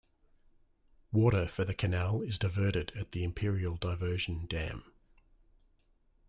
[1.11, 4.91] Water for the canal is diverted at the Imperial Diversion Dam.